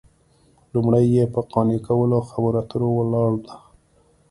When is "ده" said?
3.45-3.55